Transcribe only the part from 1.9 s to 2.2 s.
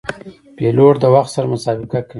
کوي.